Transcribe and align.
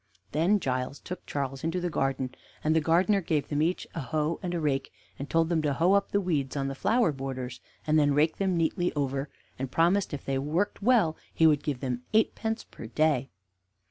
Then 0.31 0.59
Giles 0.59 0.97
took 0.99 1.27
Charles 1.27 1.63
into 1.63 1.79
the 1.79 1.91
garden, 1.91 2.33
and 2.63 2.75
the 2.75 2.81
gardener 2.81 3.21
gave 3.21 3.49
them 3.49 3.61
each 3.61 3.85
a 3.93 4.01
hoe 4.01 4.39
and 4.41 4.51
a 4.55 4.59
rake, 4.59 4.91
and 5.19 5.29
told 5.29 5.49
them 5.49 5.61
to 5.61 5.73
hoe 5.75 5.93
up 5.93 6.09
the 6.11 6.19
weeds 6.19 6.57
on 6.57 6.67
the 6.69 6.73
flower 6.73 7.11
borders, 7.11 7.59
and 7.85 7.99
then 7.99 8.15
rake 8.15 8.37
them 8.37 8.57
neatly 8.57 8.91
over, 8.95 9.29
and 9.59 9.69
promised 9.69 10.11
if 10.11 10.25
they 10.25 10.39
worked 10.39 10.81
well 10.81 11.17
he 11.31 11.45
would 11.45 11.61
give 11.61 11.81
them 11.81 12.01
eight 12.15 12.33
pence 12.33 12.63
per 12.63 12.87
day. 12.87 13.29